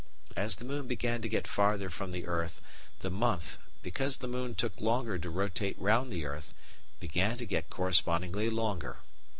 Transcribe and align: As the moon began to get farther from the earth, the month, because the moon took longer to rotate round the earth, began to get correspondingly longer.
As 0.35 0.55
the 0.55 0.65
moon 0.65 0.87
began 0.87 1.21
to 1.21 1.29
get 1.29 1.47
farther 1.47 1.91
from 1.91 2.11
the 2.11 2.25
earth, 2.25 2.59
the 3.01 3.11
month, 3.11 3.59
because 3.83 4.17
the 4.17 4.27
moon 4.27 4.55
took 4.55 4.81
longer 4.81 5.19
to 5.19 5.29
rotate 5.29 5.77
round 5.79 6.11
the 6.11 6.25
earth, 6.25 6.55
began 6.99 7.37
to 7.37 7.45
get 7.45 7.69
correspondingly 7.69 8.49
longer. 8.49 8.97